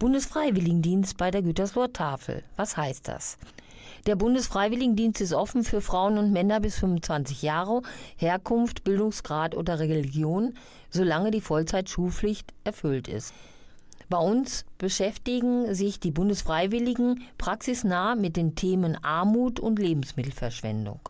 [0.00, 2.42] Bundesfreiwilligendienst bei der Gütersloher Tafel.
[2.56, 3.36] Was heißt das?
[4.06, 7.82] Der Bundesfreiwilligendienst ist offen für Frauen und Männer bis 25 Jahre,
[8.16, 10.54] Herkunft, Bildungsgrad oder Religion,
[10.88, 13.34] solange die Vollzeitschulpflicht erfüllt ist.
[14.08, 21.00] Bei uns beschäftigen sich die Bundesfreiwilligen praxisnah mit den Themen Armut und Lebensmittelverschwendung.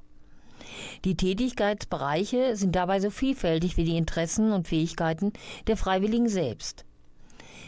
[1.05, 5.32] Die Tätigkeitsbereiche sind dabei so vielfältig wie die Interessen und Fähigkeiten
[5.68, 6.84] der Freiwilligen selbst.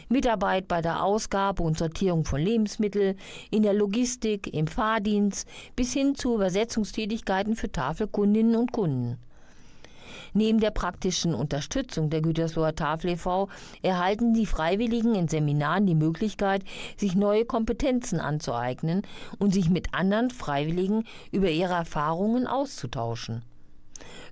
[0.09, 3.17] Mitarbeit bei der Ausgabe und Sortierung von Lebensmitteln,
[3.51, 9.17] in der Logistik, im Fahrdienst bis hin zu Übersetzungstätigkeiten für Tafelkundinnen und Kunden.
[10.33, 13.49] Neben der praktischen Unterstützung der Gütersloher Tafel e.V.
[13.83, 16.63] erhalten die Freiwilligen in Seminaren die Möglichkeit,
[16.97, 19.03] sich neue Kompetenzen anzueignen
[19.37, 23.43] und sich mit anderen Freiwilligen über ihre Erfahrungen auszutauschen.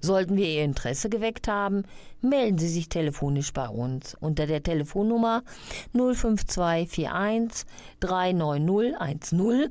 [0.01, 1.83] Sollten wir Ihr Interesse geweckt haben,
[2.21, 5.43] melden Sie sich telefonisch bei uns unter der Telefonnummer
[5.93, 7.67] 05241
[7.99, 9.69] 39010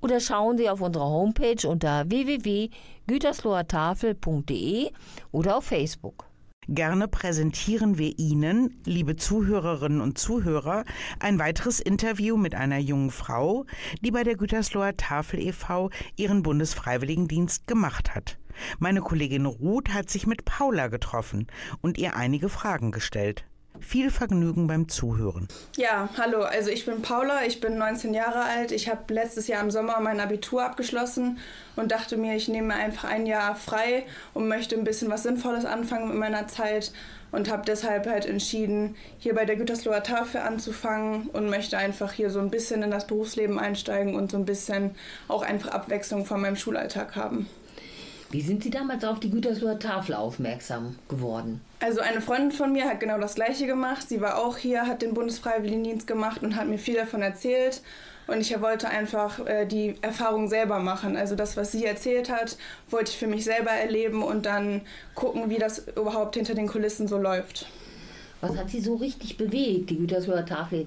[0.00, 4.90] oder schauen Sie auf unserer Homepage unter www.güterslohertafel.de
[5.32, 6.30] oder auf Facebook.
[6.72, 10.84] Gerne präsentieren wir Ihnen, liebe Zuhörerinnen und Zuhörer,
[11.18, 13.66] ein weiteres Interview mit einer jungen Frau,
[14.02, 15.90] die bei der Gütersloher Tafel e.V.
[16.14, 18.38] ihren Bundesfreiwilligendienst gemacht hat.
[18.78, 21.46] Meine Kollegin Ruth hat sich mit Paula getroffen
[21.80, 23.44] und ihr einige Fragen gestellt.
[23.78, 25.48] Viel Vergnügen beim Zuhören.
[25.76, 28.72] Ja, hallo, also ich bin Paula, ich bin 19 Jahre alt.
[28.72, 31.38] Ich habe letztes Jahr im Sommer mein Abitur abgeschlossen
[31.76, 34.04] und dachte mir, ich nehme einfach ein Jahr frei
[34.34, 36.92] und möchte ein bisschen was Sinnvolles anfangen mit meiner Zeit
[37.32, 42.30] und habe deshalb halt entschieden, hier bei der Gütersloher Tafel anzufangen und möchte einfach hier
[42.30, 44.94] so ein bisschen in das Berufsleben einsteigen und so ein bisschen
[45.28, 47.48] auch einfach Abwechslung von meinem Schulalltag haben.
[48.32, 51.60] Wie sind Sie damals auf die Gütersloher Tafel aufmerksam geworden?
[51.80, 54.08] Also eine Freundin von mir hat genau das gleiche gemacht.
[54.08, 57.82] Sie war auch hier, hat den Bundesfreiwilligendienst gemacht und hat mir viel davon erzählt.
[58.28, 61.16] Und ich wollte einfach äh, die Erfahrung selber machen.
[61.16, 62.56] Also das, was sie erzählt hat,
[62.88, 64.82] wollte ich für mich selber erleben und dann
[65.16, 67.66] gucken, wie das überhaupt hinter den Kulissen so läuft.
[68.40, 70.86] Was hat Sie so richtig bewegt, die Gütersloher Tafel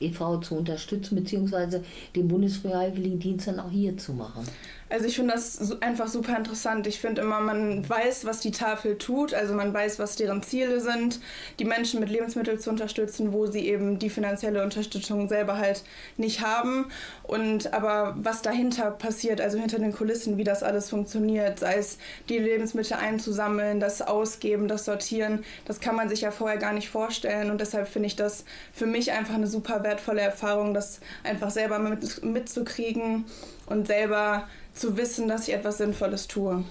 [0.00, 0.36] e.V.
[0.38, 1.82] zu unterstützen, beziehungsweise
[2.14, 4.46] den Bundesfreiwilligendienst dann auch hier zu machen?
[4.94, 6.86] Also ich finde das einfach super interessant.
[6.86, 10.80] Ich finde immer, man weiß, was die Tafel tut, also man weiß, was deren Ziele
[10.80, 11.18] sind,
[11.58, 15.82] die Menschen mit Lebensmitteln zu unterstützen, wo sie eben die finanzielle Unterstützung selber halt
[16.16, 16.92] nicht haben.
[17.24, 21.98] Und aber was dahinter passiert, also hinter den Kulissen, wie das alles funktioniert, sei es
[22.28, 26.88] die Lebensmittel einzusammeln, das Ausgeben, das Sortieren, das kann man sich ja vorher gar nicht
[26.88, 27.50] vorstellen.
[27.50, 31.80] Und deshalb finde ich das für mich einfach eine super wertvolle Erfahrung, das einfach selber
[31.80, 33.24] mit, mitzukriegen
[33.66, 36.64] und selber zu wissen, dass ich etwas Sinnvolles tue.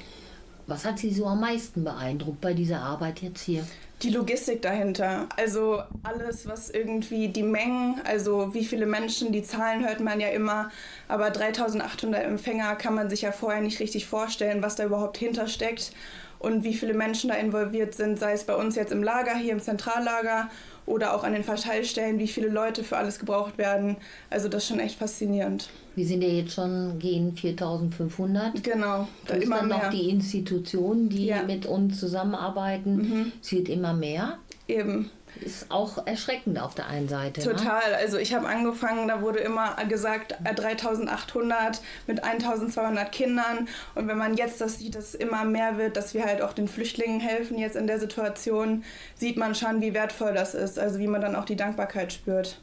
[0.68, 3.66] Was hat Sie so am meisten beeindruckt bei dieser Arbeit jetzt hier?
[4.02, 9.86] Die Logistik dahinter, also alles, was irgendwie die Mengen, also wie viele Menschen, die Zahlen
[9.88, 10.72] hört man ja immer,
[11.08, 15.94] aber 3800 Empfänger kann man sich ja vorher nicht richtig vorstellen, was da überhaupt hintersteckt
[16.40, 19.54] und wie viele Menschen da involviert sind, sei es bei uns jetzt im Lager, hier
[19.54, 20.50] im Zentrallager
[20.86, 23.96] oder auch an den Verteilstellen, wie viele Leute für alles gebraucht werden.
[24.30, 25.70] Also das ist schon echt faszinierend.
[25.96, 28.64] Wir sind ja jetzt schon gegen 4500.
[28.64, 29.90] Genau, da immer dann noch mehr.
[29.92, 31.44] die Institutionen, die Ja.
[31.44, 33.32] mit uns zusammenarbeiten.
[33.42, 34.38] Es wird immer mehr.
[34.68, 35.10] Eben.
[35.42, 37.42] Ist auch erschreckend auf der einen Seite.
[37.42, 37.56] Ne?
[37.56, 37.96] Total.
[37.96, 43.68] Also ich habe angefangen, da wurde immer gesagt äh, 3800 mit 1200 Kindern.
[43.96, 46.54] Und wenn man jetzt das sieht, dass es immer mehr wird, dass wir halt auch
[46.54, 48.84] den Flüchtlingen helfen jetzt in der Situation,
[49.16, 50.78] sieht man schon, wie wertvoll das ist.
[50.78, 52.60] Also wie man dann auch die Dankbarkeit spürt.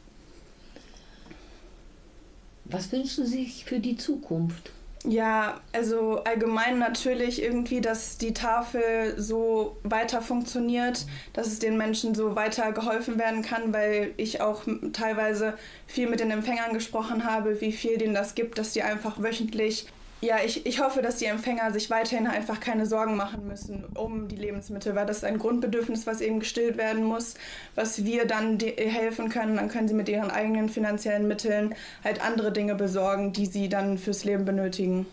[2.70, 4.70] Was wünschen Sie sich für die Zukunft?
[5.04, 12.14] Ja, also allgemein natürlich irgendwie, dass die Tafel so weiter funktioniert, dass es den Menschen
[12.14, 15.54] so weiter geholfen werden kann, weil ich auch teilweise
[15.86, 19.86] viel mit den Empfängern gesprochen habe, wie viel denen das gibt, dass die einfach wöchentlich
[20.22, 24.28] Ja, ich, ich hoffe, dass die Empfänger sich weiterhin einfach keine Sorgen machen müssen um
[24.28, 27.34] die Lebensmittel, weil das ist ein Grundbedürfnis, was eben gestillt werden muss,
[27.74, 29.56] was wir dann helfen können.
[29.56, 33.96] Dann können sie mit ihren eigenen finanziellen Mitteln halt andere Dinge besorgen, die sie dann
[33.96, 35.06] fürs Leben benötigen.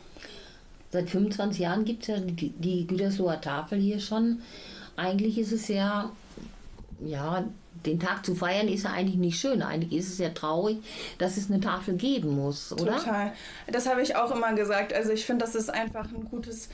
[0.91, 4.41] Seit 25 Jahren gibt es ja die, die Gütersloher Tafel hier schon.
[4.97, 6.11] Eigentlich ist es ja,
[6.99, 7.45] ja,
[7.87, 9.61] den Tag zu feiern ist ja eigentlich nicht schön.
[9.61, 10.77] Eigentlich ist es ja traurig,
[11.17, 12.97] dass es eine Tafel geben muss, oder?
[12.97, 13.33] Total.
[13.71, 14.93] Das habe ich auch immer gesagt.
[14.93, 16.69] Also ich finde, das ist einfach ein gutes.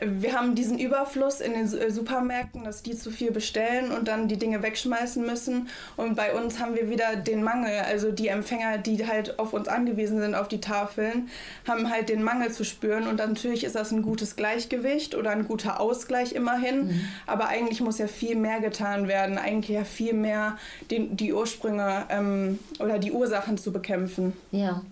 [0.00, 4.28] Wir haben diesen Überfluss in den äh, Supermärkten, dass die zu viel bestellen und dann
[4.28, 5.68] die Dinge wegschmeißen müssen.
[5.96, 7.80] Und bei uns haben wir wieder den Mangel.
[7.80, 11.30] Also die Empfänger, die halt auf uns angewiesen sind, auf die Tafeln,
[11.66, 13.06] haben halt den Mangel zu spüren.
[13.06, 17.00] Und natürlich ist das ein gutes Gleichgewicht oder ein guter Ausgleich immerhin.
[17.26, 19.38] Aber eigentlich muss ja viel mehr getan werden.
[19.38, 20.58] Eigentlich ja viel mehr
[20.90, 24.34] den, die Ursprünge ähm, oder die Ursachen zu bekämpfen.
[24.50, 24.82] Ja.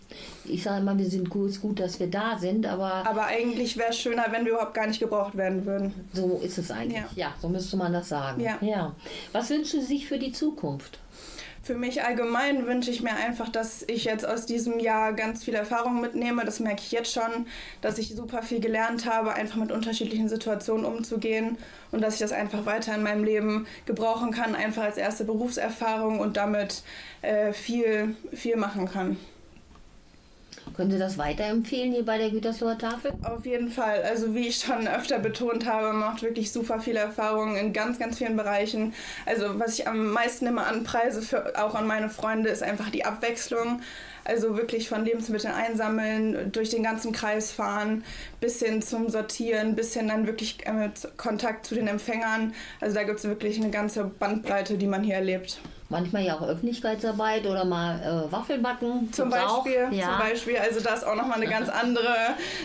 [0.46, 3.76] Ich sage immer, wir sind gut, ist gut, dass wir da sind, aber Aber eigentlich
[3.76, 5.94] wäre es schöner, wenn wir überhaupt gar nicht gebraucht werden würden.
[6.12, 6.98] so ist es eigentlich.
[6.98, 7.08] Ja.
[7.16, 8.40] Ja, so müsste man das sagen.
[8.40, 8.58] Ja.
[8.60, 8.94] ja.
[9.32, 10.98] Was wünschen Sie sich für die Zukunft?
[11.62, 15.54] Für mich allgemein wünsche ich mir einfach, dass ich jetzt aus diesem Jahr ganz viel
[15.54, 16.44] Erfahrung mitnehme.
[16.44, 17.46] Das merke ich jetzt schon,
[17.80, 21.56] dass ich super viel gelernt habe, einfach mit unterschiedlichen Situationen umzugehen
[21.90, 26.20] und dass ich das einfach weiter in meinem Leben gebrauchen kann, einfach als erste Berufserfahrung
[26.20, 26.82] und damit
[27.22, 29.16] äh, viel, viel machen kann.
[30.76, 33.12] Können Sie das weiterempfehlen hier bei der Gütersloher Tafel?
[33.22, 34.02] Auf jeden Fall.
[34.02, 38.18] Also wie ich schon öfter betont habe, macht wirklich super viele Erfahrungen in ganz, ganz
[38.18, 38.92] vielen Bereichen.
[39.24, 43.04] Also was ich am meisten immer anpreise, für, auch an meine Freunde, ist einfach die
[43.04, 43.82] Abwechslung.
[44.24, 48.02] Also wirklich von Lebensmitteln einsammeln, durch den ganzen Kreis fahren,
[48.40, 50.88] bis hin zum Sortieren, bis hin dann wirklich äh,
[51.18, 52.54] Kontakt zu den Empfängern.
[52.80, 55.60] Also da gibt es wirklich eine ganze Bandbreite, die man hier erlebt.
[55.94, 59.12] Manchmal ja auch Öffentlichkeitsarbeit oder mal äh, Waffelbacken.
[59.12, 59.30] Zum.
[59.30, 60.06] Beispiel, Ja.
[60.06, 62.14] zum Beispiel, also das ist auch nochmal eine ganz andere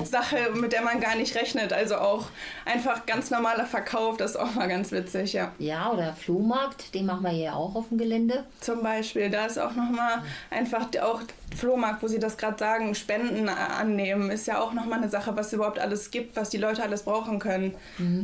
[0.04, 1.72] Sache, mit der man gar nicht rechnet.
[1.72, 2.26] Also auch
[2.66, 5.52] einfach ganz normaler Verkauf, das ist auch mal ganz witzig, ja.
[5.60, 8.46] Ja, oder Flohmarkt, den machen wir hier auch auf dem Gelände.
[8.62, 11.22] Zum Beispiel, da ist auch nochmal einfach auch
[11.56, 15.48] Flohmarkt, wo Sie das gerade sagen, Spenden annehmen, ist ja auch nochmal eine Sache, was
[15.48, 17.76] es überhaupt alles gibt, was die Leute alles brauchen können.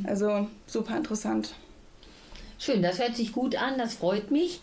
[0.07, 1.53] Also super interessant.
[2.57, 4.61] Schön, das hört sich gut an, das freut mich.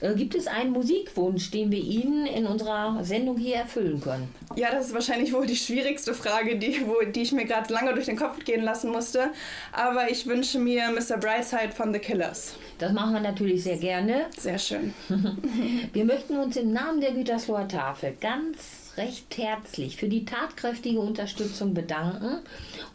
[0.00, 4.34] Äh, gibt es einen Musikwunsch, den wir Ihnen in unserer Sendung hier erfüllen können?
[4.56, 7.94] Ja, das ist wahrscheinlich wohl die schwierigste Frage, die, wo, die ich mir gerade lange
[7.94, 9.30] durch den Kopf gehen lassen musste.
[9.72, 11.18] Aber ich wünsche mir Mr.
[11.18, 12.54] Brightside von The Killers.
[12.78, 14.26] Das machen wir natürlich sehr gerne.
[14.36, 14.94] Sehr schön.
[15.92, 21.74] Wir möchten uns im Namen der Gütersloher Tafel ganz recht herzlich für die tatkräftige Unterstützung
[21.74, 22.38] bedanken.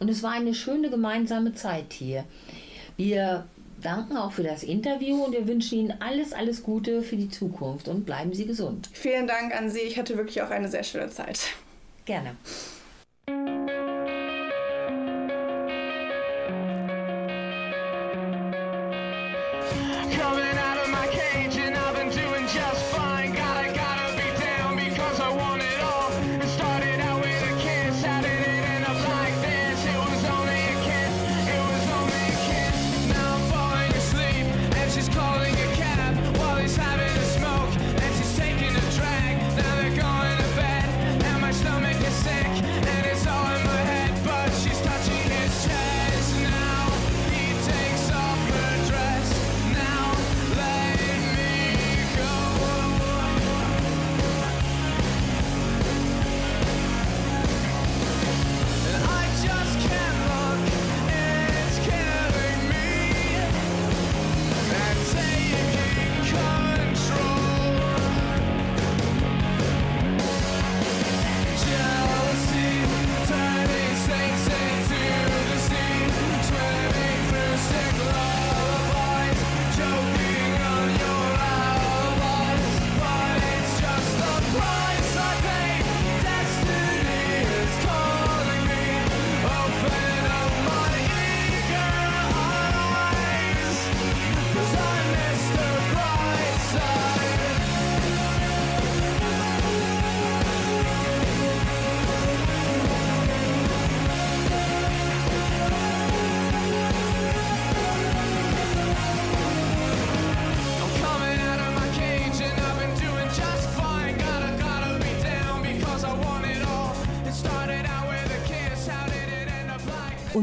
[0.00, 2.24] Und es war eine schöne gemeinsame Zeit hier.
[2.96, 3.46] Wir
[3.86, 7.88] danken auch für das Interview und wir wünschen Ihnen alles, alles Gute für die Zukunft
[7.88, 8.90] und bleiben Sie gesund.
[8.92, 9.80] Vielen Dank an Sie.
[9.80, 11.38] Ich hatte wirklich auch eine sehr schöne Zeit.
[12.04, 12.36] Gerne.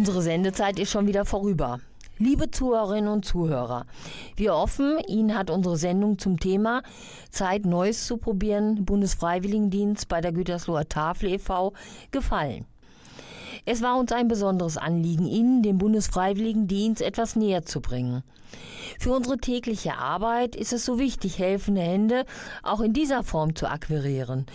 [0.04, 1.80] Unsere Sendezeit ist schon wieder vorüber.
[2.18, 3.86] Liebe Zuhörerinnen und Zuhörer,
[4.36, 6.84] wir hoffen, Ihnen hat unsere Sendung zum Thema
[7.30, 11.72] Zeit Neues zu probieren, Bundesfreiwilligendienst bei der Gütersloher Tafel e.V.
[12.12, 12.66] gefallen.
[13.66, 18.24] Es war uns ein besonderes Anliegen, Ihnen, dem Bundesfreiwilligendienst, etwas näher zu bringen.
[19.00, 22.26] Für unsere tägliche Arbeit ist es so wichtig, helfende Hände
[22.62, 24.46] auch in dieser Form zu akquirieren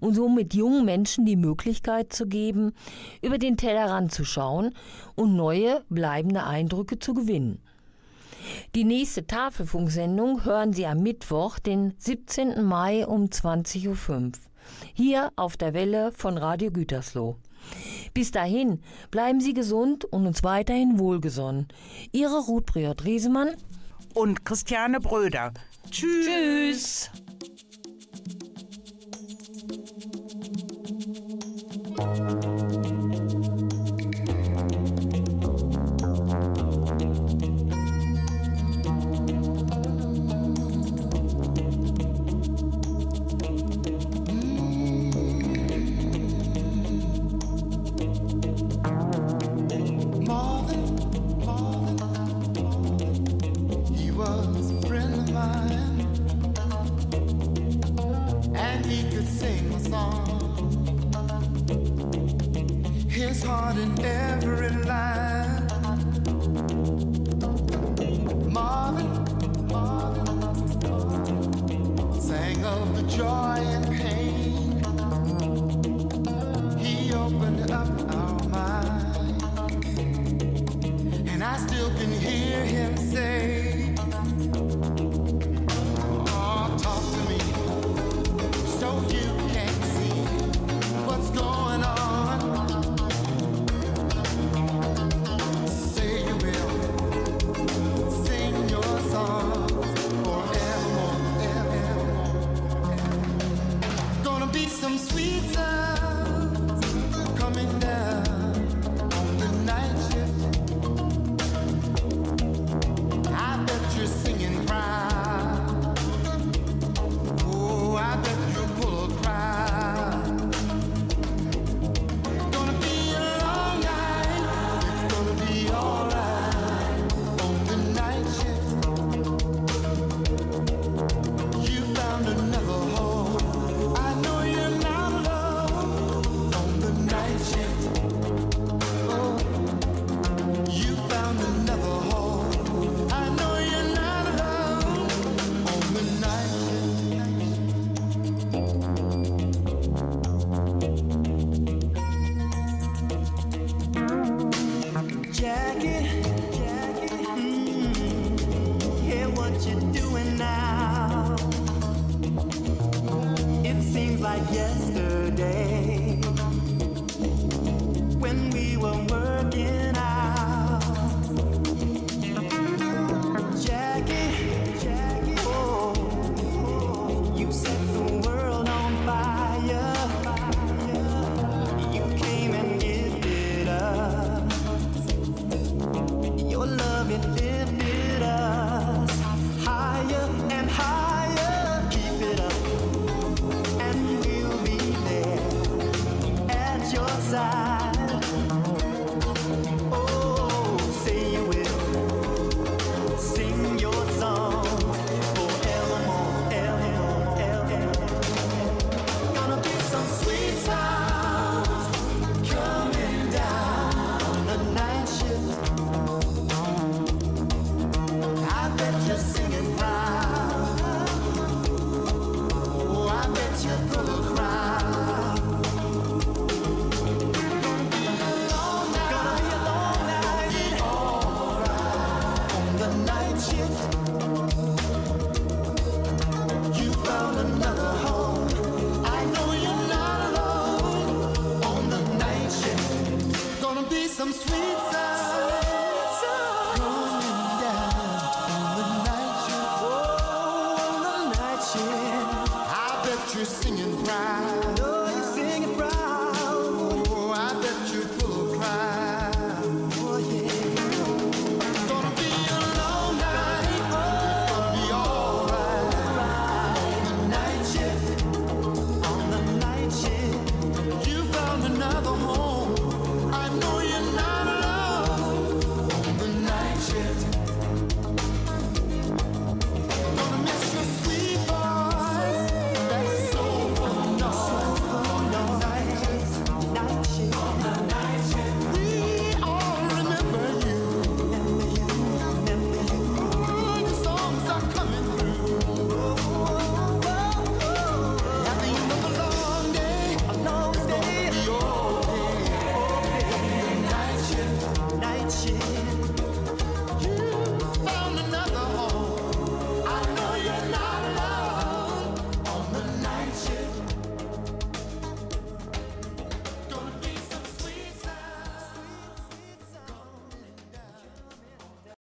[0.00, 2.72] und somit jungen Menschen die Möglichkeit zu geben,
[3.22, 4.74] über den Tellerrand zu schauen
[5.14, 7.60] und neue, bleibende Eindrücke zu gewinnen.
[8.74, 12.62] Die nächste Tafelfunksendung hören Sie am Mittwoch, den 17.
[12.64, 14.32] Mai um 20.05 Uhr.
[14.92, 17.36] Hier auf der Welle von Radio Gütersloh.
[18.12, 21.68] Bis dahin bleiben Sie gesund und uns weiterhin wohlgesonnen.
[22.12, 23.54] Ihre Ruth Briot Riesemann
[24.14, 25.52] und Christiane Bröder.
[25.90, 26.26] Tschüss.
[26.26, 27.10] Tschüss.
[31.96, 32.83] Marvin,